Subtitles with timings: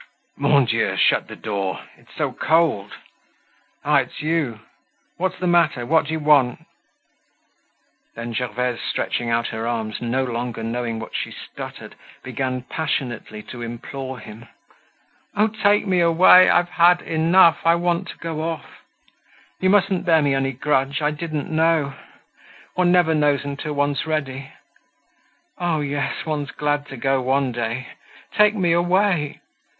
[0.35, 0.97] "Mon Dieu!
[0.97, 1.81] shut the door!
[1.95, 2.93] It's so cold!
[3.85, 3.97] Ah!
[3.97, 4.61] it's you!
[5.17, 5.85] What's the matter?
[5.85, 6.65] What do you want?"
[8.15, 11.93] Then, Gervaise, stretching out her arms, no longer knowing what she stuttered,
[12.23, 14.47] began passionately to implore him:
[15.35, 15.45] "Oh!
[15.49, 16.49] take me away!
[16.49, 18.81] I've had enough; I want to go off.
[19.59, 20.99] You mustn't bear me any grudge.
[21.03, 21.93] I didn't know.
[22.73, 24.51] One never knows until one's ready.
[25.59, 27.89] Oh, yes; one's glad to go one day!
[28.35, 29.41] Take me away!